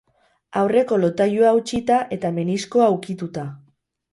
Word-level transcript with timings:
Aurreko 0.61 0.97
lotailua 1.01 1.51
hautsita 1.51 1.99
eta 2.17 2.33
meniskoa 2.39 2.89
ukituta. 2.99 3.45